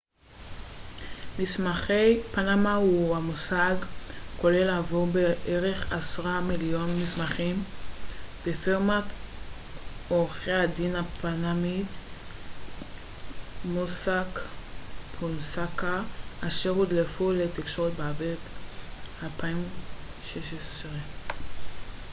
מסמכי 1.39 2.19
פנמה 2.31 2.75
הוא 2.75 3.15
מושג 3.17 3.75
כולל 4.41 4.69
עבור 4.69 5.07
בערך 5.07 5.91
עשרה 5.93 6.41
מיליון 6.41 6.89
מסמכים 7.01 7.63
מפירמת 8.47 9.03
עורכי 10.09 10.51
הדין 10.51 10.95
הפנמית 10.95 11.87
מוסאק 13.65 14.39
פונסקה 15.19 16.01
אשר 16.47 16.69
הודלפו 16.69 17.31
לתקשורת 17.31 17.93
באביב 17.93 18.37
2016 19.23 20.91